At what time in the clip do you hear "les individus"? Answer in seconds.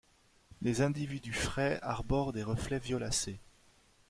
0.63-1.31